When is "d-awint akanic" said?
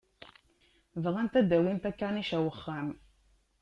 1.49-2.29